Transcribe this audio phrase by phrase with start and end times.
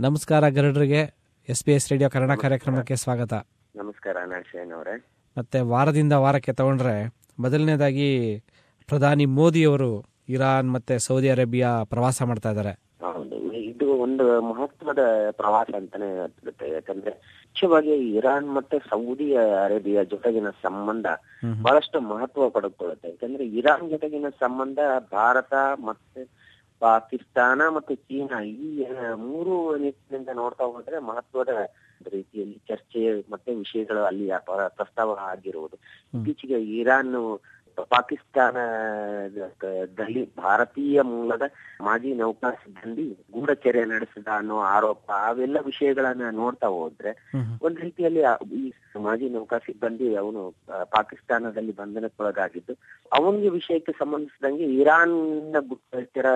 [0.00, 1.00] ನಮಸ್ಕಾರ ಗರಡರಿಗೆ
[1.48, 3.32] S B S radio Kannada ಕಾರ್ಯಕ್ರಮಕ್ಕೆ ಸ್ವಾಗತ.
[3.76, 4.16] ನಮಸ್ಕಾರ
[4.74, 5.06] ಅವರೇ.
[5.38, 8.38] ಮತ್ತೆ ವಾರದಿಂದ ವಾರಕ್ಕೆ ತಗೊಂಡ್ರೆ ಮೊದಲನೇದಾಗಿ
[8.86, 12.72] ಪ್ರಧಾನಿ ಮೋದಿ ಅವರು ಇರಾನ್ ಮತ್ತೆ ಸೌದಿ ಅರೇಬಿಯಾ ಪ್ರವಾಸ ಮಾಡ್ತಾ ಇದ್ದಾರೆ.
[13.12, 14.98] ಹೌದು ಇದು ಒಂದು ಮಹತ್ವದ
[15.30, 16.70] ಪ್ರವಾಸ ಅಂತಾನೆ ಹೇಳ್ತಿರುತ್ತೆ.
[16.70, 21.06] ಯಾಕಂದ್ರೆ ಮುಖ್ಯವಾಗಿ ಇರಾನ್ ಮತ್ತೆ ಸೌದಿ ಅರೇಬಿಯಾ ಜೊತೆಗಿನ ಸಂಬಂಧ
[21.62, 24.78] ಬಹಳಷ್ಟು ಮಹತ್ವ ಪಡೆದುಕೊಳ್ಳುತ್ತೆ ಯಾಕಂದ್ರೆ ಇರಾನ್ ಜೊತೆಗಿನ ಸಂಬಂಧ
[25.12, 26.47] ಭಾರತ ಮತ್ತೆ
[26.82, 28.68] ಪಾಕಿಸ್ತಾನ ಮತ್ತು ಚೀನಾ ಈ
[29.22, 31.52] ಮೂರು ನಿಟ್ಟಿನಿಂದ ನೋಡ್ತಾ ಹೋದ್ರೆ ಮಹತ್ವದ
[32.08, 33.00] ರೀತಿಯಲ್ಲಿ ಚರ್ಚೆ
[33.30, 34.26] ಮತ್ತೆ ವಿಷಯಗಳು ಅಲ್ಲಿ
[34.76, 35.76] ಪ್ರಸ್ತಾವ ಆಗಿರುವುದು.
[36.14, 37.14] ಇತ್ತೀಚೆಗೆ ಇರಾನ್
[37.84, 41.42] ಪಾಕಿಸ್ತಾನದಲ್ಲಿ ಭಾರತೀಯ ಮೂಲದ
[41.80, 47.16] ಮಾಜಿ ನೌಕಾ ಸಿಬ್ಬಂದಿ ಗೂಢಚರ್ಯ ನಡೆಸಿದ ಅನ್ನೋ ಆರೋಪ ಅವೆಲ್ಲ ವಿಷಯಗಳನ್ನ ನೋಡ್ತಾ ಹೋದ್ರೆ
[47.62, 48.20] ಒಂದ್ ರೀತಿಯಲ್ಲಿ
[48.56, 50.54] ಈ ಮಾಜಿ ನೌಕಾ ಸಿಬ್ಬಂದಿ ಅವನು
[50.90, 52.76] ಪಾಕಿಸ್ತಾನದಲ್ಲಿ ಬಂಧನಕ್ಕೊಳಗಾಗಿದ್ದು
[53.12, 56.26] ಅವನಿಗೆ ವಿಷಯಕ್ಕೆ ಸಂಬಂಧಿಸಿದಂಗೆ ಇರಾನ್ ಗುಪ್ತಚರ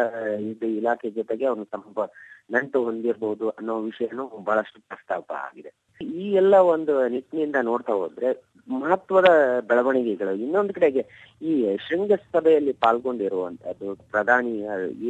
[0.41, 2.07] ಇದು ಇಲಾಖೆ ಜೊತೆಗೆ ಅವನು ತಮ್ಮ
[2.51, 5.73] ನಂಟು ಹೊಂದಿರಬಹುದು ಅನ್ನೋ ವಿಷಯನೂ ಬಹಳಷ್ಟು ಪ್ರಸ್ತಾಪ ಆಗಿದೆ.
[6.01, 9.29] ಈ ಎಲ್ಲ ಒಂದು ನಿಟ್ಟಿನಿಂದ ನೋಡ್ತಾ ಹೋದ್ರೆ ಮಹತ್ವದ
[9.67, 10.35] ಬೆಳವಣಿಗೆಗಳು.
[10.37, 11.03] ಇನ್ನೊಂದು ಕಡೆಗೆ
[11.43, 11.53] ಈ
[11.87, 14.53] ಶೃಂಗಸಭೆಯಲ್ಲಿ ಪಾಲ್ಗೊಂಡಿರುವಂತಹದ್ದು ಪ್ರಧಾನಿ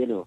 [0.03, 0.19] ಏನು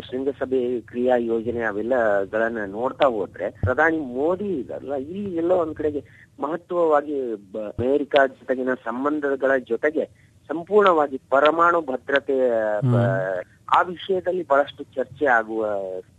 [0.00, 6.00] ಶೃಂಗಸಭೆ ಕ್ರಿಯಾ ಯೋಜನೆ ಅವೆಲ್ಲಗಳನ್ನ ನೋಡ್ತಾ ಹೋದ್ರೆ ಪ್ರಧಾನಿ ಮೋದಿ ಇದಲ್ಲ ಇಲ್ಲಿ ಎಲ್ಲೋ ಒಂದ್ ಕಡೆಗೆ
[6.38, 7.16] ಮಹತ್ವವಾಗಿ
[7.64, 10.04] ಅಮೆರಿಕ ಜೊತೆಗಿನ ಸಂಬಂಧಗಳ ಜೊತೆಗೆ
[10.50, 12.36] ಸಂಪೂರ್ಣವಾಗಿ ಪರಮಾಣು ಭದ್ರತೆ
[13.68, 15.62] ಆ ವಿಷಯದಲ್ಲಿ ಬಹಳಷ್ಟು ಚರ್ಚೆ ಆಗುವ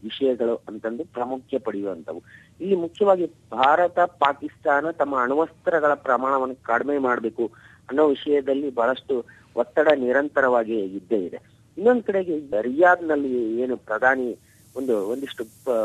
[0.03, 2.23] ವಿಷಯಗಳು ಅಂತಂದು ಪ್ರಾಮುಖ್ಯ ಪಡೆಯುವಂತವು
[2.61, 7.51] ಇಲ್ಲಿ ಮುಖ್ಯವಾಗಿ ಭಾರತ, ಪಾಕಿಸ್ತಾನ ತಮ್ಮ ಅಣ್ವಸ್ತ್ರಗಳ ಪ್ರಮಾಣವನ್ನು ಕಡಿಮೆ ಮಾಡಬೇಕು
[7.89, 11.39] ಅನ್ನೋ ವಿಷಯದಲ್ಲಿ ಬಹಳಷ್ಟು ಒತ್ತಡ ನಿರಂತರವಾಗಿ ಇದ್ದೇ ಇದೆ.
[11.77, 14.37] ಇನ್ನೊಂದ್ ಕಡೆಗೆ ರಿಯಾದ್ನಲ್ಲಿ ಏನು ಪ್ರಧಾನಿ
[14.75, 15.43] ಒಂದು, ಒಂದಿಷ್ಟು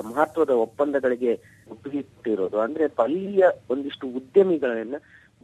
[0.08, 1.32] ಮಹತ್ವದ ಒಪ್ಪಂದಗಳಿಗೆ
[1.70, 4.94] ಒಪ್ಪಿಗೆ ಕೊಟ್ಟಿರೋದು ಅಂದ್ರೆ ಪಲ್ಲಿಯ ಒಂದಿಷ್ಟು ಉದ್ಯಮಿಗಳನ್ನ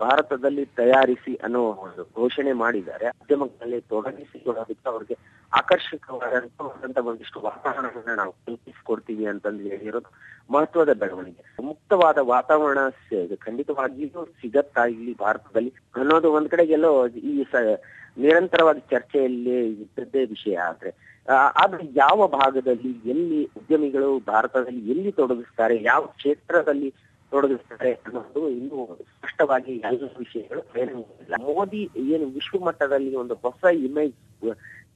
[0.00, 3.06] ಭಾರತದಲ್ಲಿ ತಯಾರಿಸಿ ಅನ್ನೋ ಒಂದು ಘೋಷಣೆ ಮಾಡಿದ್ದಾರೆ.
[3.08, 5.16] ಉದ್ಯಮಗಳಲ್ಲಿ ತೊಡಗಿಸಿಕೊಳ್ಳೋದಕ್ಕೆ ಅವ್ರಿಗೆ
[5.56, 10.10] ಆಕರ್ಷಕವಾದಂತ ಒಂದಿಷ್ಟು ವಾತಾವರಣವನ್ನ ನಾವು ಕಲ್ಪಿಸಿಕೊಡ್ತೀವಿ ಅಂತಂದು ಹೇಳಿರೋದು
[10.50, 11.42] ಮಹತ್ವದ ಬೆಳವಣಿಗೆ.
[11.62, 12.78] ಮುಕ್ತವಾದ ವಾತಾವರಣ
[13.36, 17.32] ಖಂಡಿತವಾಗಿಯೂ ಸಿಗತ್ತಾ ಇಲ್ಲಿ ಭಾರತದಲ್ಲಿ ಅನ್ನೋದು ಒಂದ್ ಕಡೆಗೆಲ್ಲೋ ಈ
[18.18, 20.90] ನಿರಂತರವಾಗಿ ಚರ್ಚೆಯಲ್ಲಿ ಇದ್ದದ್ದೇ ವಿಷಯ ಆದ್ರೆ
[21.54, 26.90] ಆದ್ರೆ ಯಾವ ಭಾಗದಲ್ಲಿ ಎಲ್ಲಿ ಉದ್ಯಮಿಗಳು ಭಾರತದಲ್ಲಿ ಎಲ್ಲಿ ತೊಡಗಿಸ್ತಾರೆ, ಯಾವ ಕ್ಷೇತ್ರದಲ್ಲಿ
[27.32, 30.62] ತೊಡಗಿಸ್ತಾರೆ ಅನ್ನೋದು ಇನ್ನೂ ಸ್ಪಷ್ಟವಾಗಿ ಎಲ್ಲ ವಿಷಯಗಳು
[31.40, 34.14] ಮೋದಿ ಏನು ವಿಶ್ವ ಮಟ್ಟದಲ್ಲಿ ಒಂದು ಹೊಸ ಇಮೇಜ್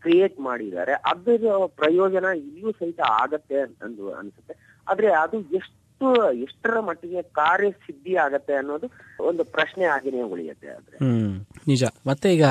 [0.02, 0.92] ಕ್ರಿಯೇಟ್ ಮಾಡಿದ್ದಾರೆ.
[0.92, 4.54] ಅದರ ಪ್ರಯೋಜನ ಇಲ್ಲೂ ಸಹಿತ ಆಗತ್ತೆ ಅಂದು ಅನ್ಸುತ್ತೆ.
[4.88, 8.86] ಆದ್ರೆ ಅದು ಎಷ್ಟು ಎಷ್ಟರ ಮಟ್ಟಿಗೆ ಕಾರ್ಯಸಿದ್ಧಿ ಆಗತ್ತೆ ಅನ್ನೋದು
[9.24, 10.96] ಒಂದು ಪ್ರಶ್ನೆ ಆಗಿನೇ ಉಳಿಯುತ್ತೆ ಆದ್ರೆ.
[10.96, 11.84] ಹ್ಮ್ ನಿಜ.
[12.06, 12.44] ಮತ್ತೆ ಈಗ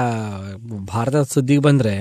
[0.87, 1.93] ಭಾರತದ ಸುದ್ದಿಗೆ ಬಂದ್ರೆ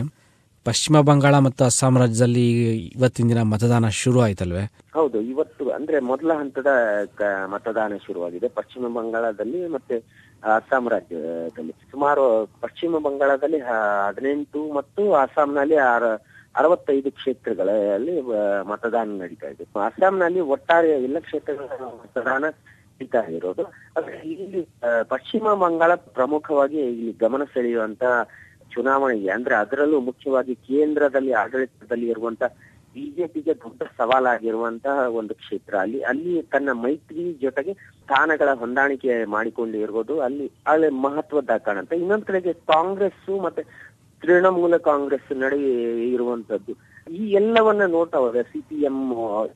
[0.64, 2.44] ಪಶ್ಚಿಮ ಬಂಗಾಳ ಮತ್ತು ಅಸ್ಸಾಂ ರಾಜ್ಯದಲ್ಲಿ
[2.87, 4.64] ಇವತ್ತಿನ ದಿನ ಮತದಾನ ಶುರು ಆಯ್ತಲ್ವೇ?
[4.94, 6.66] ಹೌದು ಇವತ್ತು ಅಂದ್ರೆ ಮೊದಲ ಹಂತದ
[7.47, 8.48] ಮತದಾನ ಶುರುವಾಗಿದೆ.
[8.48, 9.97] ಪಶ್ಚಿಮ ಬಂಗಾಳದಲ್ಲಿ ಮತ್ತೆ
[10.43, 11.72] ಅಸ್ಸಾಂ ರಾಜ್ಯದಲ್ಲಿ.
[11.91, 12.25] ಸುಮಾರು
[12.62, 15.76] ಪಶ್ಚಿಮ ಬಂಗಾಳದಲ್ಲಿ ಹದಿನೆಂಟು ಮತ್ತು ಅಸ್ಸಾಂನಲ್ಲಿ
[16.60, 18.15] ಅರವತ್ತೈದು ಕ್ಷೇತ್ರಗಳಲ್ಲಿ
[18.71, 19.65] ಮತದಾನ ನಡೀತಾ ಇದೆ.
[19.88, 23.65] ಅಸ್ಸಾಂನಲ್ಲಿ ಒಟ್ಟಾರೆ ಎಲ್ಲ ಕ್ಷೇತ್ರಗಳ ಮತದಾನ ನಡೀತಾ ಇರೋದು.
[24.34, 24.62] ಇಲ್ಲಿ
[25.12, 28.05] ಪಶ್ಚಿಮ ಬಂಗಾಳ ಪ್ರಮುಖವಾಗಿ ಇಲ್ಲಿ ಗಮನ ಸೆಳೆಯುವಂತ
[28.75, 32.43] ಚುನಾವಣೆಗೆ ಅಂದ್ರೆ ಅದರಲ್ಲೂ ಮುಖ್ಯವಾಗಿ ಕೇಂದ್ರದಲ್ಲಿ, ಆಡಳಿತದಲ್ಲಿ ಇರುವಂತ
[32.94, 35.75] ಬಿಜೆಪಿಗೆ ದೊಡ್ಡ ಸವಾಲಾಗಿರುವಂತಹ ಒಂದು ಕ್ಷೇತ್ರ.
[35.78, 43.41] ಅಲ್ಲಿ ಅಲ್ಲಿ ತನ್ನ ಮೈತ್ರಿ ಜೊತೆಗೆ ಸ್ಥಾನಗಳ ಹೊಂದಾಣಿಕೆ ಮಾಡಿಕೊಂಡಿರುವುದು ಅಲ್ಲಿ ಅಲ್ಲಿ ಮಹತ್ವದ ಕಾಣುತ್ತೆ ಇನ್ನೊಂದ್ ಕಡೆಗೆ ಕಾಂಗ್ರೆಸ್
[43.43, 43.65] ಮತ್ತೆ
[44.22, 45.72] ತೃಣಮೂಲ ಕಾಂಗ್ರೆಸ್ ನಡುವೆ
[46.12, 46.72] ಇರುವಂತದ್ದು.
[47.12, 48.19] ಈ ಎಲ್ಲವನ್ನ ನೋಡ್ತಾ
[48.53, 48.97] ಸಿಪಿಎಂ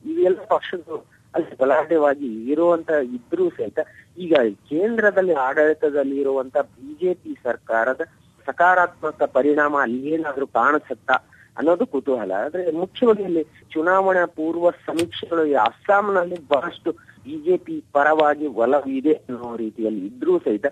[0.05, 0.99] ಇವೆಲ್ಲ ಪಕ್ಷಗಳು
[1.33, 3.79] ಅಲ್ಲಿ ಬಲಾಢ್ಯವಾಗಿ ಇರುವಂತ ಇದ್ರೂ ಸಹಿತ
[4.17, 4.33] ಈಗ
[4.69, 8.01] ಕೇಂದ್ರದಲ್ಲಿ ಆಡಳಿತದಲ್ಲಿ ಇರುವಂತ ಬಿಜೆಪಿ ಸರ್ಕಾರದ
[8.47, 11.15] ಸಕಾರಾತ್ಮಕ ಪರಿಣಾಮ ಅಲ್ಲಿ ಏನಾದ್ರೂ ಕಾಣಿಸುತ್ತಾ
[11.57, 12.31] ಅನ್ನೋದು ಕುತೂಹಲ.
[12.43, 16.91] ಆದ್ರೆ ಮುಖ್ಯವಾಗಿ ಇಲ್ಲಿ ಚುನಾವಣಾ ಪೂರ್ವ ಸಮೀಕ್ಷೆಗಳು ಈ ಅಸ್ಸಾಂನಲ್ಲಿ ಬಹಳಷ್ಟು
[17.25, 20.67] ಬಿಜೆಪಿ ಪರವಾಗಿ ಒಲವಿದೆ ಅನ್ನೋ ರೀತಿಯಲ್ಲಿ ಇದ್ರೂ ಸಹಿತ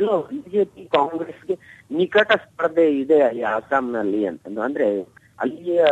[0.00, 1.54] ಎಲ್ಲೋ ಬಿಜೆಪಿ ಕಾಂಗ್ರೆಸ್ಗೆ
[1.90, 4.62] ನಿಕಟ ಸ್ಪರ್ಧೆ ಇದೆ ಈ ಅಸ್ಸಾಂನಲ್ಲಿ ಅಂತಂದು.
[4.68, 4.88] ಅಂದ್ರೆ
[5.38, 5.84] ಅಲ್ಲಿಯ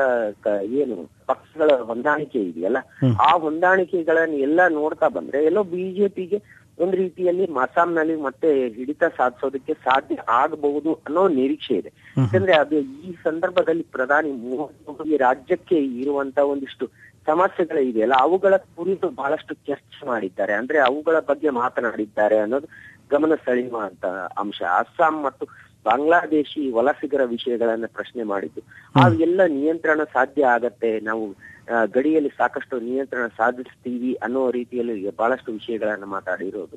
[0.81, 0.97] ಏನು
[1.29, 2.79] ಪಕ್ಷಗಳ ಹೊಂದಾಣಿಕೆ ಇದೆಯಲ್ಲ
[3.23, 6.39] ಆ ಹೊಂದಾಣಿಕೆಗಳನ್ನ ಎಲ್ಲ ನೋಡ್ತಾ ಬಂದ್ರೆ ಎಲ್ಲೋ ಬಿಜೆಪಿಗೆ
[6.79, 11.93] ಒಂದ್ ರೀತಿಯಲ್ಲಿ ಅಸ್ಸಾಂನಲ್ಲಿ ಮತ್ತೆ ಹಿಡಿತ ಸಾಧಿಸೋದಕ್ಕೆ ಸಾಧ್ಯ ಆಗಬಹುದು ಅನ್ನೋ ನಿರೀಕ್ಷೆ ಇದೆ.
[12.19, 16.87] ಯಾಕಂದ್ರೆ ಅದು ಈ ಸಂದರ್ಭದಲ್ಲಿ ಪ್ರಧಾನಿ ಮೋದಿ ರಾಜ್ಯಕ್ಕೆ ಇರುವಂತ ಒಂದಿಷ್ಟು
[17.27, 20.53] ಸಮಸ್ಯೆಗಳು ಇದೆಯಲ್ಲ ಅವುಗಳ ಕುರಿತು ಬಹಳಷ್ಟು ಚರ್ಚೆ ಮಾಡಿದ್ದಾರೆ.
[20.53, 22.69] ಅಂದ್ರೆ ಅವುಗಳ ಬಗ್ಗೆ ಮಾತನಾಡಿದ್ದಾರೆ ಅನ್ನೋದು
[23.11, 24.05] ಗಮನ ಸೆಳೆಯುವಂತ
[24.39, 24.63] ಅಂಶ.
[24.79, 25.45] ಅಸ್ಸಾಂ ಮತ್ತು
[25.85, 28.61] ಬಾಂಗ್ಲಾದೇಶಿ ವಲಸಿಗರ ವಿಷಯಗಳನ್ನ ಪ್ರಶ್ನೆ ಮಾಡಿದ್ದು.
[29.05, 31.25] ಅವೆಲ್ಲ ನಿಯಂತ್ರಣ ಸಾಧ್ಯ ಆಗತ್ತೆ ನಾವು
[31.69, 36.77] ಗಡಿಯಲ್ಲಿ ಸಾಕಷ್ಟು ನಿಯಂತ್ರಣ ಸಾಧಿಸ್ತೀವಿ ಅನ್ನೋ ರೀತಿಯಲ್ಲಿ ಬಹಳಷ್ಟು ವಿಷಯಗಳನ್ನ ಮಾತಾಡಿರೋದು.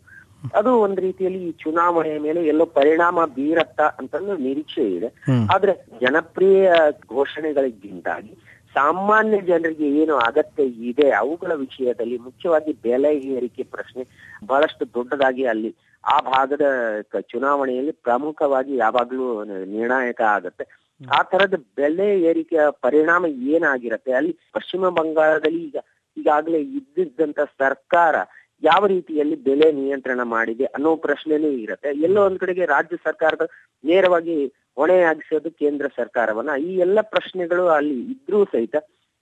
[0.54, 5.10] ಅದು ಒಂದ್ ರೀತಿಯಲ್ಲಿ ಈ ಚುನಾವಣೆಯ ಮೇಲೆ ಎಲ್ಲೋ ಪರಿಣಾಮ ಬೀರತ್ತ ಅಂತಂದು ನಿರೀಕ್ಷೆ ಇದೆ.
[5.54, 6.72] ಆದ್ರೆ ಜನಪ್ರಿಯ
[7.10, 8.34] ಘೋಷಣೆಗಳಿಗಿಂತಾಗಿ
[8.76, 14.04] ಸಾಮಾನ್ಯ ಜನರಿಗೆ ಏನು ಅಗತ್ಯ ಇದೆ ಅವುಗಳ ವಿಷಯದಲ್ಲಿ ಮುಖ್ಯವಾಗಿ ಬೆಲೆ ಏರಿಕೆ ಪ್ರಶ್ನೆ
[14.46, 15.72] ಬಹಳಷ್ಟು ದೊಡ್ಡದಾಗಿ ಅಲ್ಲಿ
[16.04, 16.66] ಆ ಭಾಗದ
[17.30, 20.66] ಚುನಾವಣೆಯಲ್ಲಿ ಪ್ರಮುಖವಾಗಿ ಯಾವಾಗ್ಲೂ ನಿರ್ಣಾಯಕ ಆಗತ್ತೆ.
[21.02, 24.12] ಆ ತರದ ಬೆಲೆ ಏರಿಕೆಯ ಪರಿಣಾಮ ಏನಾಗಿರತ್ತೆ?
[24.12, 25.78] ಅಲ್ಲಿ ಪಶ್ಚಿಮ ಬಂಗಾಳದಲ್ಲಿ ಈಗ
[26.18, 28.16] ಈಗಾಗಲೇ ಇದ್ದಿದ್ದಂತ ಸರ್ಕಾರ
[28.64, 31.90] ಯಾವ ರೀತಿಯಲ್ಲಿ ಬೆಲೆ ನಿಯಂತ್ರಣ ಮಾಡಿದೆ ಅನ್ನೋ ಪ್ರಶ್ನೆನೂ ಇರುತ್ತೆ.
[31.90, 33.46] ಎಲ್ಲೋ ಒಂದ್ ಕಡೆಗೆ ರಾಜ್ಯ ಸರ್ಕಾರದ
[33.84, 34.48] ನೇರವಾಗಿ
[34.78, 36.50] ಹೊಣೆಯಾಗಿಸೋದು ಕೇಂದ್ರ ಸರ್ಕಾರವನ್ನ.
[36.60, 38.76] ಈ ಎಲ್ಲ ಪ್ರಶ್ನೆಗಳು ಅಲ್ಲಿ ಇದ್ರೂ ಸಹಿತ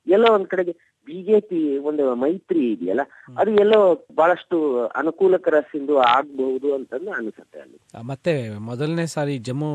[0.07, 0.73] ಎಲ್ಲೋ ಒಂದ್ ಕಡೆಗೆ
[1.07, 3.01] ಬಿಜೆಪಿ ಒಂದು ಮೈತ್ರಿ ಇದೆಯಲ್ಲ
[3.37, 3.79] ಅದು ಎಲ್ಲೋ
[4.15, 7.77] ಬಹಳಷ್ಟು ಅನುಕೂಲಕರ ಸಿಂಧು ಆಗ್ಬಹುದು ಅಂತಂದು ಅನಿಸುತ್ತೆ ಅಲ್ಲಿ.
[8.07, 9.71] ಮತ್ತೆ ಮೊದಲನೇ ಸಾರಿ ಜಮ್ಮು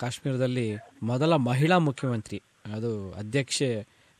[0.00, 0.66] ಕಾಶ್ಮೀರದಲ್ಲಿ
[1.02, 2.40] ಮೊದಲ ಮಹಿಳಾ ಮುಖ್ಯಮಂತ್ರಿ
[2.74, 3.70] ಅದು ಅಧ್ಯಕ್ಷೆ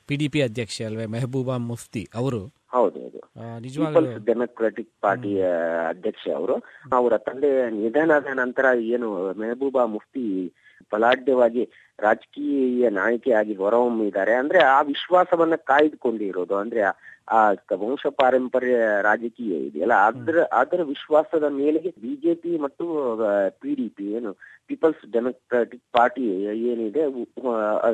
[0.09, 2.41] ಪಿಡಿಪಿ ಅಧ್ಯಕ್ಷೆ ಅಲ್ವೇ ಮೆಹಬೂಬಾ ಮುಫ್ತಿ ಅವರು.
[2.73, 3.19] ಹೌದು ಹೌದು.
[3.41, 5.47] ಆ, ನಿಜವಾಗ್ಲೂ ಪೀಪಲ್ಸ್ ಡೆಮೊಕ್ರೆಟಿಕ್ ಪಾರ್ಟಿಯ
[5.89, 6.55] ಅಧ್ಯಕ್ಷ ಅವರು.
[6.93, 10.53] ಅವರ ತಂದೆ ನಿಧನದ ನಂತರ ಏನು ಮೆಹಬೂಬಾ ಮುಫ್ತಿ
[10.93, 11.69] ಬಲಾಢ್ಯವಾಗಿ
[11.99, 14.35] ರಾಜಕೀಯ ನಾಯಕಿಯಾಗಿ ಹೊರಹೊಮ್ಮಿದ್ದಾರೆ.
[14.35, 16.57] ಅಂದ್ರೆ ಆ ವಿಶ್ವಾಸವನ್ನ ಕಾಯ್ದುಕೊಂಡಿರೋದು.
[16.57, 16.81] ಅಂದ್ರೆ
[17.29, 19.95] ಆ- ವಂಶ ಪಾರಂಪರ್ಯ ರಾಜಕೀಯ ಇದೆಯಲ್ಲ?
[19.95, 23.17] ಅದ್ರ ಅದರ ವಿಶ್ವಾಸದ ಮೇಲೆಗೆ ಬಿಜೆಪಿ ಮತ್ತು
[23.61, 24.33] ಪಿಡಿಪಿ ಏನು
[24.67, 27.13] ಪೀಪಲ್ಸ್ ಡೆಮೊಕ್ರಾಟಿಕ್ ಪಾರ್ಟಿ ಏನಿದೆ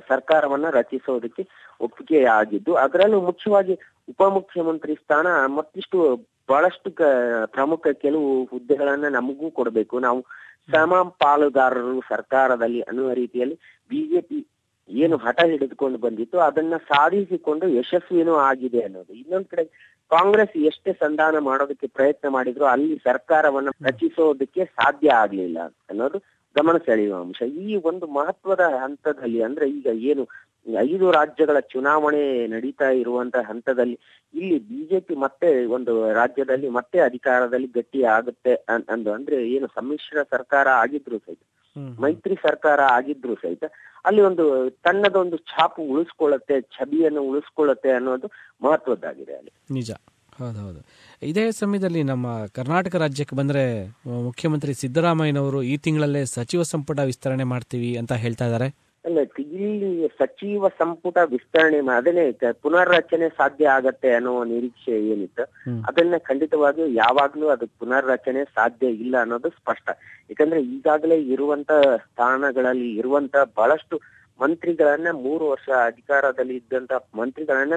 [0.08, 1.48] ಸರ್ಕಾರವನ್ನ ರಚಿಸೋದಕ್ಕೆ
[1.80, 3.78] ಒಪ್ಪಿಗೆ ಆಗಿದ್ದು ಅದರಲ್ಲೂ ಮುಖ್ಯವಾಗಿ
[4.08, 6.90] ಉಪಮುಖ್ಯಮಂತ್ರಿ ಸ್ಥಾನ ಮತ್ತಿಷ್ಟು ಬಹಳಷ್ಟು
[7.56, 9.96] ಪ್ರಮುಖ ಕೆಲವು ಹುದ್ದೆಗಳನ್ನ ನಮಗೂ ಕೊಡಬೇಕು.
[10.06, 10.20] ನಾವು
[10.74, 13.56] ಸಮ ಪಾಲುದಾರರು ಸರ್ಕಾರದಲ್ಲಿ ಅನ್ನುವ ರೀತಿಯಲ್ಲಿ
[13.90, 14.38] ಬಿಜೆಪಿ
[14.90, 19.12] ಏನು ಹಠ ಹಿಡಿದುಕೊಂಡು ಬಂದಿತ್ತು, ಅದನ್ನ ಸಾಧಿಸಿಕೊಂಡು ಯಶಸ್ವಿನೂ ಆಗಿದೆ ಅನ್ನೋದು.
[19.12, 19.64] ಇನ್ನೊಂದ್ ಕಡೆ
[20.10, 25.58] ಕಾಂಗ್ರೆಸ್ ಎಷ್ಟೇ ಸಂಧಾನ ಮಾಡೋದಕ್ಕೆ ಪ್ರಯತ್ನ ಮಾಡಿದ್ರು ಅಲ್ಲಿ ಸರ್ಕಾರವನ್ನ ರಚಿಸೋದಕ್ಕೆ ಸಾಧ್ಯ ಆಗ್ಲಿಲ್ಲ
[25.90, 26.18] ಅನ್ನೋದು
[26.56, 27.40] ಗಮನ ಸೆಳೆಯುವ ಅಂಶ.
[27.64, 30.22] ಈ ಒಂದು ಮಹತ್ವದ ಹಂತದಲ್ಲಿ ಅಂದ್ರೆ ಈಗ ಏನು
[30.66, 33.98] ಐದು ರಾಜ್ಯಗಳ ಚುನಾವಣೆ ನಡೀತಾ ಇರುವಂತ ಹಂತದಲ್ಲಿ
[34.34, 38.54] ಇಲ್ಲಿ ಬಿಜೆಪಿ ಮತ್ತೆ ಒಂದು ರಾಜ್ಯದಲ್ಲಿ ಮತ್ತೆ ಅಧಿಕಾರದಲ್ಲಿ ಗಟ್ಟಿ ಆಗುತ್ತೆ
[38.88, 41.42] ಅಂದು ಅಂದ್ರೆ ಏನು ಸಮ್ಮಿಶ್ರ ಸರ್ಕಾರ ಆಗಿದ್ರು ಸಹಿತ
[41.98, 43.64] ಮೈತ್ರಿ ಸರ್ಕಾರ ಆಗಿದ್ರು ಸಹಿತ
[44.04, 48.26] ಅಲ್ಲಿ ಒಂದು ತನ್ನದೊಂದು ಛಾಪು ಉಳಿಸ್ಕೊಳ್ಳುತ್ತೆ ಛಬಿಯನ್ನು ಉಳಿಸ್ಕೊಳ್ಳುತ್ತೆ ಅನ್ನೋದು
[48.62, 49.52] ಮಹತ್ವದ್ದಾಗಿದೆ ಅಲ್ಲಿ.
[49.70, 49.90] ನಿಜ.
[50.38, 50.80] ಹೌದು ಹೌದು.
[51.22, 53.92] ಇದೇ ಸಮಯದಲ್ಲಿ ನಮ್ಮ ಕರ್ನಾಟಕ ರಾಜ್ಯಕ್ಕೆ ಬಂದ್ರೆ
[54.22, 58.85] ಮುಖ್ಯಮಂತ್ರಿ ಸಿದ್ದರಾಮಯ್ಯನವರು ಈ ತಿಂಗಳಲ್ಲೇ ಸಚಿವ ಸಂಪುಟ ವಿಸ್ತರಣೆ ಮಾಡ್ತೀವಿ ಅಂತ ಹೇಳ್ತಾ ಇದ್ದಾರೆ.
[59.06, 59.80] ಅಲ್ಲ ಇಲ್ಲಿ
[60.16, 62.24] ಸಚಿವ ಸಂಪುಟ ವಿಸ್ತರಣೆ ಅದನ್ನೇ
[62.62, 65.44] ಪುನರ್ರಚನೆ ಸಾಧ್ಯ ಆಗತ್ತೆ ಅನ್ನೋ ನಿರೀಕ್ಷೆ ಏನಿತ್ತು
[65.88, 69.86] ಅದನ್ನ ಖಂಡಿತವಾಗಿಯೂ ಯಾವಾಗ್ಲೂ ಅದು ಪುನರ್ರಚನೆ ಸಾಧ್ಯ ಇಲ್ಲ ಅನ್ನೋದು ಸ್ಪಷ್ಟ.
[70.30, 71.70] ಯಾಕಂದ್ರೆ ಈಗಾಗಲೇ ಇರುವಂತ
[72.04, 73.96] ಸ್ಥಾನಗಳಲ್ಲಿ ಇರುವಂತ ಬಹಳಷ್ಟು
[74.40, 77.76] ಮಂತ್ರಿಗಳನ್ನ ಮೂರು ವರ್ಷ ಅಧಿಕಾರದಲ್ಲಿ ಇದ್ದಂತ ಮಂತ್ರಿಗಳನ್ನ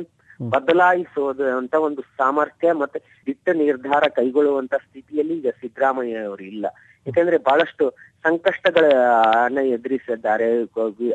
[0.49, 6.65] ಬದಲಾಯಿಸುವುದು ಅಂತ ಒಂದು ಸಾಮರ್ಥ್ಯ ಮತ್ತೆ ದಿಟ್ಟ ನಿರ್ಧಾರ ಕೈಗೊಳ್ಳುವಂತ ಸ್ಥಿತಿಯಲ್ಲಿ ಈಗ ಸಿದ್ದರಾಮಯ್ಯ ಅವರು ಇಲ್ಲ.
[7.09, 7.85] ಯಾಕಂದ್ರೆ ಬಹಳಷ್ಟು
[8.25, 10.47] ಸಂಕಷ್ಟಗಳನ್ನ ಎದುರಿಸಿದ್ದಾರೆ.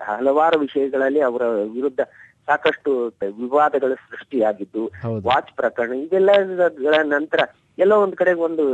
[0.09, 1.45] ಹಲವಾರು ವಿಷಯಗಳಲ್ಲಿ ಅವರ
[1.75, 2.03] ವಿರುದ್ಧ
[2.49, 2.91] ಸಾಕಷ್ಟು
[3.39, 4.83] ವಿವಾದಗಳು ಸೃಷ್ಟಿಯಾಗಿದ್ದು
[5.27, 7.41] ವಾಚ್ ಪ್ರಕರಣ ಇದೆಲ್ಲಗಳ ನಂತರ
[7.79, 8.65] ಎಲ್ಲೋ ಒಂದ್ ಕಡೆ ಒಂದು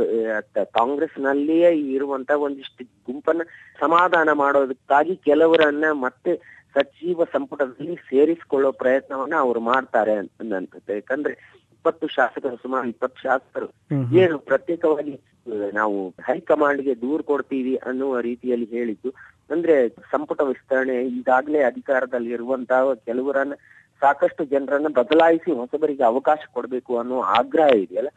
[0.73, 3.43] ಕಾಂಗ್ರೆಸ್ ನಲ್ಲಿಯೇ ಇರುವಂತ ಒಂದಿಷ್ಟು ಗುಂಪನ್ನ
[3.81, 6.33] ಸಮಾಧಾನ ಮಾಡೋದಕ್ಕಾಗಿ ಕೆಲವರನ್ನ ಮತ್ತೆ
[6.75, 11.33] ಸಚಿವ ಸಂಪುಟದಲ್ಲಿ ಸೇರಿಸಿಕೊಳ್ಳೋ ಪ್ರಯತ್ನವನ್ನ ಅವ್ರು ಮಾಡ್ತಾರೆ ಅಂತ ಅನ್ಸುತ್ತೆ ಯಾಕಂದ್ರೆ
[11.81, 13.67] ಇಪ್ಪತ್ತು ಶಾಸಕರು ಸುಮಾರು ಇಪ್ಪತ್ತು ಶಾಸಕರು.
[14.15, 15.13] ಏನು ಪ್ರತ್ಯೇಕವಾಗಿ
[15.51, 19.09] ನಾವು ನಾವು ಹೈಕಮಾಂಡ್ಗೆ ದೂರು ಕೊಡ್ತೀವಿ ಅನ್ನುವ ರೀತಿಯಲ್ಲಿ ಹೇಳಿದ್ದು.
[19.49, 23.53] ಅಂದ್ರೆ ಸಂಪುಟ ವಿಸ್ತರಣೆ ಈಗಾಗಲೇ ಅಧಿಕಾರದಲ್ಲಿ ಇರುವಂತಹ ಕೆಲವರನ್ನ
[24.01, 28.11] ಸಾಕಷ್ಟು ಜನರನ್ನ ಬದಲಾಯಿಸಿ ಹೊಸಬರಿಗೆ ಅವಕಾಶ ಕೊಡಬೇಕು ಅನ್ನೋ ಆಗ್ರಹ ಇದೆಯಲ್ಲ?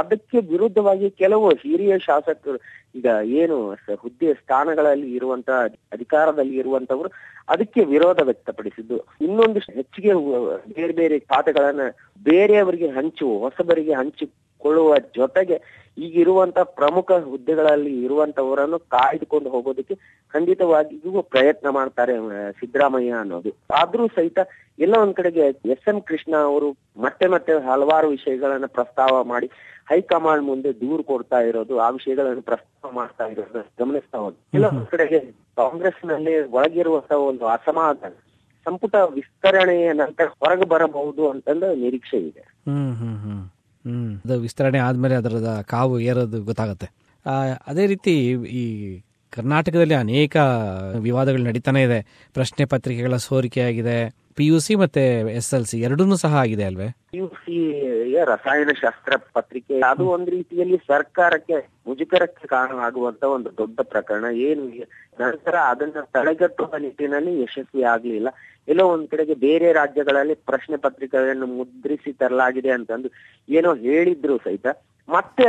[0.00, 2.58] ಅದಕ್ಕೆ ವಿರುದ್ಧವಾಗಿ ಕೆಲವು ಹಿರಿಯ ಶಾಸಕರು
[2.94, 3.08] ಈಗ
[3.40, 3.56] ಏನು
[4.02, 5.48] ಹುದ್ದೆ ಸ್ಥಾನಗಳಲ್ಲಿ ಇರುವಂತ
[5.92, 7.08] ಅಧಿಕಾರದಲ್ಲಿ ಇರುವಂತವರು
[7.48, 8.96] ಅದಕ್ಕೆ ವಿರೋಧ ವ್ಯಕ್ತಪಡಿಸಿದ್ದು.
[9.20, 10.12] ಇನ್ನೊಂದಿಷ್ಟು ಹೆಚ್ಚಿಗೆ
[10.76, 11.84] ಬೇರೆ ಬೇರೆ ಖಾತೆಗಳನ್ನ
[12.20, 13.94] ಬೇರೆಯವರಿಗೆ ಹಂಚು ಹೊಸಬರಿಗೆ
[14.56, 15.56] ಹಂಚಿಕೊಳ್ಳುವ ಜೊತೆಗೆ
[15.98, 19.94] ಈಗಿರುವಂತ ಪ್ರಮುಖ ಹುದ್ದೆಗಳಲ್ಲಿ ಇರುವಂತವರನ್ನು ಕಾಯ್ದುಕೊಂಡು ಹೋಗೋದಕ್ಕೆ
[20.34, 22.14] ಖಂಡಿತವಾಗಿಯೂ ಪ್ರಯತ್ನ ಮಾಡ್ತಾರೆ
[22.60, 23.50] ಸಿದ್ದರಾಮಯ್ಯ ಅನ್ನೋದು.
[23.74, 24.38] ಆದ್ರೂ ಸಹಿತ
[24.78, 29.48] ಎಲ್ಲ ಒಂದ್ ಕಡೆಗೆ ಎಸ್ ಎಂ ಕೃಷ್ಣ ಅವರು ಮತ್ತೆ ಮತ್ತೆ ಹಲವಾರು ವಿಷಯಗಳನ್ನ ಪ್ರಸ್ತಾವ ಮಾಡಿ
[29.88, 35.20] ಹೈಕಮಾಂಡ್ ಮುಂದೆ ದೂರು ಕೊಡ್ತಾ ಇರೋದು ಆ ವಿಷಯಗಳನ್ನು ಪ್ರಸ್ತಾವ ಮಾಡ್ತಾ ಇರೋದು ಗಮನಿಸ್ತಾ ಹೋದ್ ಎಲ್ಲ ಒಂದ್ ಕಡೆಗೆ
[35.56, 38.14] ಕಾಂಗ್ರೆಸ್ನಲ್ಲಿ ಒಳಗಿರುವಂತಹ ಒಂದು ಅಸಮಾಧಾನ
[38.66, 42.42] ಸಂಪುಟ ವಿಸ್ತರಣೆಯ ನಂತರ ಹೊರಗೆ ಬರಬಹುದು ಅಂತಂದ್ರೆ ನಿರೀಕ್ಷೆ ಇದೆ.
[44.24, 46.88] ಅದು ವಿಸ್ತರಣೆ ಆದ್ಮೇಲೆ ಅದರದ ಕಾವು ಏರೋದು ಗೊತ್ತಾಗುತ್ತೆ.
[47.66, 48.14] ಅದೇ ರೀತಿ
[48.60, 48.64] ಈ
[49.32, 50.36] ಕರ್ನಾಟಕದಲ್ಲಿ ಅನೇಕ
[50.98, 51.98] ವಿವಾದಗಳು ನಡೀತಾನೆ ಇದೆ.
[52.34, 53.98] ಪ್ರಶ್ನೆ ಪತ್ರಿಕೆಗಳ ಸೋರಿಕೆಯಾಗಿದೆ.
[54.38, 55.02] ಪಿ ಯು ಸಿ ಮತ್ತೆ
[55.38, 56.88] ಎಸ್ ಎಲ್ ಸಿ ಎರಡೂ ಸಹ ಆಗಿದೆ ಅಲ್ವೇ?
[57.12, 57.58] ಪಿಯುಸಿ
[58.30, 64.24] ರಸಾಯನಶಾಸ್ತ್ರ ಪತ್ರಿಕೆ, ಅದು ಒಂದ್ ರೀತಿಯಲ್ಲಿ ಸರ್ಕಾರಕ್ಕೆ, ಮುಜುಗರಕ್ಕೆ ಕಾರಣವಾಗುವಂತ ಒಂದು ದೊಡ್ಡ ಪ್ರಕರಣ.
[64.48, 64.64] ಏನು
[65.20, 68.28] ನಂತರ ಅದನ್ನ ತಡೆಗಟ್ಟುವ ನಿಟ್ಟಿನಲ್ಲಿ ಯಶಸ್ವಿ ಆಗ್ಲಿಲ್ಲ.
[68.68, 73.10] ಎಲ್ಲೋ ಒಂದ್ ಕಡೆಗೆ ಬೇರೆ ರಾಜ್ಯಗಳಲ್ಲಿ ಪ್ರಶ್ನೆ ಪತ್ರಿಕೆಗಳನ್ನು ಮುದ್ರಿಸಿ ತರಲಾಗಿದೆ ಅಂತಂದು
[73.48, 74.66] ಏನೋ ಹೇಳಿದ್ರು ಸಹಿತ.
[75.08, 75.44] ಮತ್ತೆ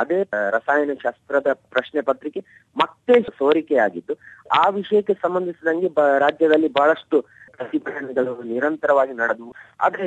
[0.00, 0.18] ಅದೇ
[0.56, 2.40] ರಸಾಯನ ಶಾಸ್ತ್ರದ ಪ್ರಶ್ನೆ ಪತ್ರಿಕೆ
[2.76, 4.14] ಮತ್ತೆ ಸೋರಿಕೆ ಆಗಿತ್ತು
[4.60, 7.18] ಆ ವಿಷಯಕ್ಕೆ ಸಂಬಂಧಿಸಿದಂಗೆ ರಾಜ್ಯದಲ್ಲಿ ಬಹಳಷ್ಟು
[7.60, 10.06] ಪ್ರತಿಭಟನೆಗಳು ನಿರಂತರವಾಗಿ ನಡೆದವು ಆದ್ರೆ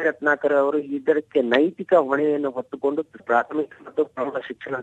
[0.00, 4.76] ರತ್ನಾಕರ್ ಅವರು ಇದಕ್ಕೆ ನೈತಿಕ ಹೊಣೆಯನ್ನು ಹೊತ್ತುಕೊಂಡು ಪ್ರಾಥಮಿಕ ಮತ್ತು ಪ್ರೌಢ ಶಿಕ್ಷಣ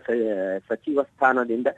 [0.70, 1.68] ಸಚಿವ ಸ್ಥಾನದಿಂದ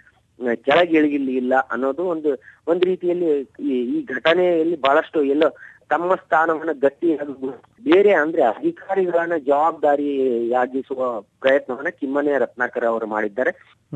[0.65, 2.31] ಕೆಳಗಿಳಿಗಿಲ್ಲ ಅನ್ನೋದು ಒಂದು
[2.67, 3.29] ಒಂದು ರೀತಿಯಲ್ಲಿ
[3.69, 5.49] ಈ ಘಟನೆಯಲ್ಲಿ ಬಹಳಷ್ಟು ಎಲ್ಲೋ
[5.91, 7.47] ತಮ್ಮ ಸ್ಥಾನವನ್ನ ಗಟ್ಟಿಯಾಗಿ
[7.85, 13.51] ಬೇರೆ ಅಂದ್ರೆ ಅಧಿಕಾರಿಗಳನ್ನ ಜವಾಬ್ದಾರಿಯಾಗಿಸುವ ಪ್ರಯತ್ನವನ್ನ ಕಿಮ್ಮನೆ ರತ್ನಾಕರ್ ಅವರು ಮಾಡಿದ್ದಾರೆ.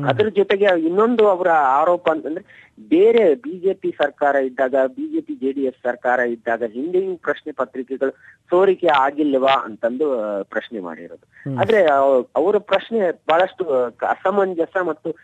[0.09, 7.17] ಅದ್ರ ಜೊತೆಗೆ ಇನ್ನೊಂದು ಅವರ ಆರೋಪ ಅಂತಂದ್ರೆ ಬೇರೆ ಬಿಜೆಪಿ ಸರ್ಕಾರ ಇದ್ದಾಗ ಬಿಜೆಪಿ ಜೆಡಿಎಸ್ ಸರ್ಕಾರ ಇದ್ದಾಗ ಹಿಂದೆಯೂ
[7.17, 8.11] ಪ್ರಶ್ನೆ ಪತ್ರಿಕೆಗಳು
[8.49, 10.05] ಸೋರಿಕೆ ಆಗಿಲ್ಲವಾ ಅಂತಂದು
[10.43, 11.51] ಪ್ರಶ್ನೆ ಮಾಡಿರೋದು.
[11.59, 13.65] ಆದ್ರೆ ಅವ್- ಅವರ ಪ್ರಶ್ನೆ ಬಹಳಷ್ಟು
[14.07, 15.15] ಅಸಮಂಜಸ ಮತ್ತು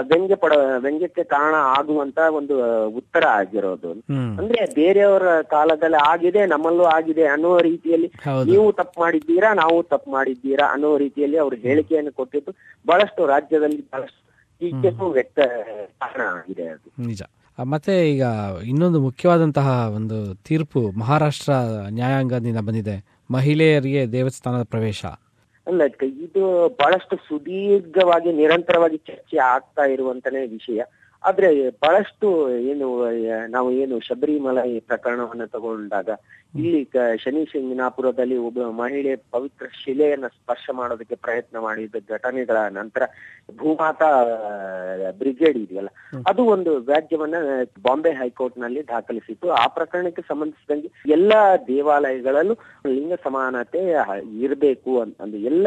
[0.00, 3.90] ವ್ಯಂಗ್ಯ ಪಡ ವ್ಯಂಗ್ಯಕ್ಕೆ ಕಾರಣ ಆಗುವಂತ ಒಂದು ಉತ್ತರ ಆಗಿರೋದು.
[4.38, 8.12] ಅಂದ್ರೆ ಬೇರೆಯವರ ಕಾಲದಲ್ಲಿ ಆಗಿದೆ ನಮ್ಮಲ್ಲೂ ಆಗಿದೆ ಅನ್ನೋ ರೀತಿಯಲ್ಲಿ
[8.44, 12.54] ನೀವು ತಪ್ಪು ಮಾಡಿದ್ದೀರಾ ನಾವು ತಪ್ಪು ಮಾಡಿದ್ದೀರಾ ಅನ್ನೋ ರೀತಿಯಲ್ಲಿ ಅವರು ಹೇಳಿಕೆಯನ್ನು ಕೊಟ್ಟಿದ್ದು
[12.86, 14.22] ಬಹಳಷ್ಟು ರಾಜ್ಯದಲ್ಲಿ ಬಹಳಷ್ಟು
[14.60, 15.38] ಟೀಕೆಗೂ ವ್ಯಕ್ತ
[16.00, 17.06] ಕಾರಣ ಆಗಿದೆ ಅದು.
[17.06, 17.22] ನಿಜ.
[17.62, 18.24] ಮತ್ತೆ ಈಗ
[18.66, 21.52] ಇನ್ನೊಂದು ಮುಖ್ಯವಾದಂತಹ ಒಂದು ತೀರ್ಪು ಮಹಾರಾಷ್ಟ್ರ
[21.88, 23.04] ನ್ಯಾಯಾಂಗದಿಂದ ಬಂದಿದೆ.
[23.30, 25.04] ಮಹಿಳೆಯರಿಗೆ ದೇವಸ್ಥಾನದ ಪ್ರವೇಶ.
[25.66, 30.82] ಅಲ್ಲ ಇದು ಬಹಳಷ್ಟು ಸುದೀರ್ಘವಾಗಿ ನಿರಂತರವಾಗಿ ಚರ್ಚೆ ಆಗ್ತಾ ಇರುವಂತನೇ ವಿಷಯ.
[31.22, 31.48] ಆದ್ರೆ
[31.82, 32.28] ಬಹಳಷ್ಟು
[32.64, 32.86] ಏನು
[33.48, 36.08] ನಾವು ಏನು ಶಬರಿಮಲೈ ಪ್ರಕರಣವನ್ನ ತಗೊಂಡಾಗ
[36.58, 36.80] ಇಲ್ಲಿ
[37.16, 43.02] ಶನಿ ಶಿಂಗನಾಪುರದಲ್ಲಿ ಒಬ್ಬ ಮಹಿಳೆ ಪವಿತ್ರ ಶಿಲೆಯನ್ನ ಸ್ಪರ್ಶ ಮಾಡೋದಕ್ಕೆ ಪ್ರಯತ್ನ ಮಾಡಿದ ಘಟನೆಗಳ ನಂತರ
[43.56, 44.10] ಭೂಮಾತಾ
[45.12, 45.90] ಬ್ರಿಗೇಡ್ ಇದೆಯಲ್ಲ
[46.26, 47.36] ಅದು ಒಂದು ವ್ಯಾಜ್ಯವನ್ನ
[47.82, 49.48] ಬಾಂಬೆ ಹೈಕೋರ್ಟ್ನಲ್ಲಿ ದಾಖಲಿಸಿತ್ತು.
[49.54, 52.56] ಆ ಪ್ರಕರಣಕ್ಕೆ ಸಂಬಂಧಿಸಿದಂಗೆ ಎಲ್ಲಾ ದೇವಾಲಯಗಳಲ್ಲೂ
[52.88, 53.82] ಲಿಂಗ ಸಮಾನತೆ
[54.40, 55.66] ಇರಬೇಕು ಅಂತ ಅಂದ್ರೆ ಎಲ್ಲ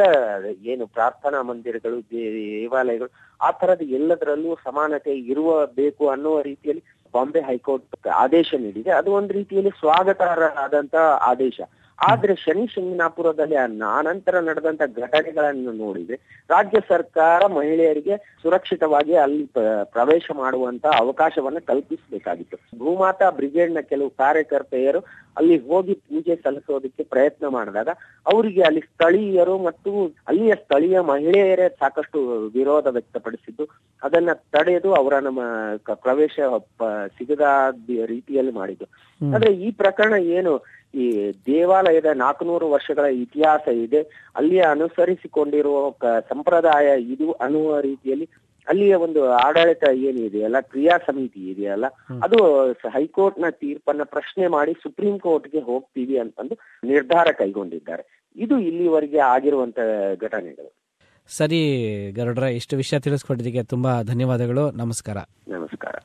[0.64, 3.10] ಏನು ಪ್ರಾರ್ಥನಾ ಮಂದಿರಗಳು ದೇವಾಲಯಗಳು
[3.40, 6.84] ಆ ತರದ ಎಲ್ಲದರಲ್ಲೂ ಸಮಾನತೆ ಇರುವ ಬೇಕು ಅನ್ನುವ ರೀತಿಯಲ್ಲಿ
[7.14, 8.90] ಬಾಂಬೆ ಹೈಕೋರ್ಟ್ ಆದೇಶ ನೀಡಿದೆ.
[8.90, 11.60] ಅದು ಒಂದು ರೀತಿಯಲ್ಲಿ ಸ್ವಾಗತಾರ್ಹವಾದಂತ ಆದೇಶ.
[11.98, 16.16] ಆದ್ರೆ ಶನಿ ಶಿಂಗನಾಪುರದಲ್ಲಿ ಆ ಆನಂತರ ನಡೆದಂತ ಘಟನೆಗಳನ್ನು ನೋಡಿದ್ರೆ
[16.50, 19.44] ರಾಜ್ಯ ಸರ್ಕಾರ ಮಹಿಳೆಯರಿಗೆ ಸುರಕ್ಷಿತವಾಗಿ ಅಲ್ಲಿ
[19.84, 22.56] ಪ್ರವೇಶ ಮಾಡುವಂತ ಅವಕಾಶವನ್ನ ಕಲ್ಪಿಸಬೇಕಾಗಿತ್ತು.
[22.78, 25.00] ಭೂಮಾತಾ ಬ್ರಿಗೇಡ್ನ ಕೆಲವು ಕಾರ್ಯಕರ್ತೆಯರು
[25.36, 27.88] ಅಲ್ಲಿ ಹೋಗಿ ಪೂಜೆ ಸಲ್ಲಿಸೋದಕ್ಕೆ ಪ್ರಯತ್ನ ಮಾಡಿದಾಗ
[28.26, 29.90] ಅವರಿಗೆ ಅಲ್ಲಿ ಸ್ಥಳೀಯರು ಮತ್ತು
[30.28, 33.68] ಅಲ್ಲಿಯ ಸ್ಥಳೀಯ ಮಹಿಳೆಯರೇ ಸಾಕಷ್ಟು ವಿರೋಧ ವ್ಯಕ್ತಪಡಿಸಿದ್ದು
[34.02, 35.40] ಅದನ್ನ ತಡೆದು ಅವರ ನಮ್ಮ
[35.94, 36.38] ಪ್ರವೇಶ
[37.18, 37.46] ಸಿಗದ
[38.04, 38.86] ರೀತಿಯಲ್ಲಿ ಮಾಡಿದ್ದು.
[39.20, 40.52] ಆದ್ರೆ ಈ ಪ್ರಕರಣ ಏನು
[40.96, 44.30] ಈ ದೇವಾಲಯದ ನಾಲ್ಕುನೂರು ವರ್ಷಗಳ ಇತಿಹಾಸ ಇದೆ.
[44.36, 48.28] ಅಲ್ಲಿ ಅನುಸರಿಸಿಕೊಂಡಿರುವ ಸಂಪ್ರದಾಯ ಇದು ಅನ್ನುವ ರೀತಿಯಲ್ಲಿ
[48.68, 51.86] ಅಲ್ಲಿಯ ಒಂದು ಆಡಳಿತ ಏನಿದೆಯಲ್ಲ ಕ್ರಿಯಾ ಸಮಿತಿ ಇದೆಯಲ್ಲ
[52.22, 58.32] ಅದು ಹೈಕೋರ್ಟ್ನ ತೀರ್ಪನ್ನ ಪ್ರಶ್ನೆ ಮಾಡಿ ಸುಪ್ರೀಂ ಕೋರ್ಟ್ಗೆ ಹೋಗ್ತೀವಿ ಅಂತಂದು ನಿರ್ಧಾರ ಕೈಗೊಂಡಿದ್ದಾರೆ.
[58.36, 59.78] ಇದು ಇಲ್ಲಿವರೆಗೆ ಆಗಿರುವಂತ
[60.20, 60.72] ಘಟನೆಗಳು.
[61.28, 61.60] ಸರಿ
[62.12, 64.70] ಗರುಡ್ರ ಇಷ್ಟು ವಿಷಯ ತಿಳಿಸ್ಕೊಟ್ಟಿದ್ದಕ್ಕೆ ತುಂಬಾ ಧನ್ಯವಾದಗಳು.
[64.70, 65.16] ನಮಸ್ಕಾರ.
[65.48, 65.96] ನಮಸ್ಕಾರ.